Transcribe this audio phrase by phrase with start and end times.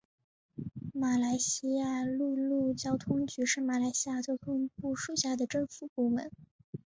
[0.95, 6.31] 马来西亚陆路交通局是马来西亚交通部属下的政府部门。